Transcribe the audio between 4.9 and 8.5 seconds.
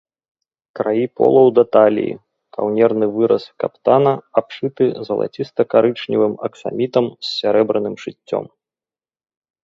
залацістакарычневым аксамітам з сярэбраным шыццём.